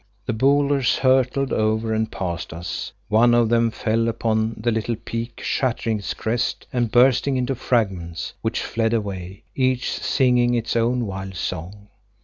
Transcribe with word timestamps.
The 0.25 0.33
boulders 0.33 0.95
hurtled 0.97 1.53
over 1.53 1.93
and 1.93 2.11
past 2.11 2.53
us; 2.53 2.91
one 3.07 3.35
of 3.35 3.49
them 3.49 3.69
fell 3.69 3.97
full 3.97 4.07
upon 4.09 4.55
the 4.57 4.71
little 4.71 4.95
peak, 4.95 5.41
shattering 5.43 5.99
its 5.99 6.15
crest 6.15 6.65
and 6.73 6.91
bursting 6.91 7.37
into 7.37 7.53
fragments, 7.53 8.33
which 8.41 8.61
fled 8.63 8.93
away, 8.95 9.43
each 9.53 9.91
singing 9.91 10.55
its 10.55 10.75
own 10.75 11.05
wild 11.05 11.35
song. 11.35 11.87